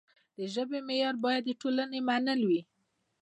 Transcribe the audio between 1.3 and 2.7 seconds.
د ټولنې منل وي.